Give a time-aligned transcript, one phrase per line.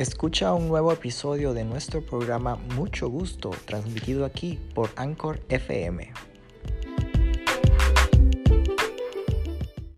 [0.00, 6.10] Escucha un nuevo episodio de nuestro programa Mucho Gusto, transmitido aquí por Anchor FM.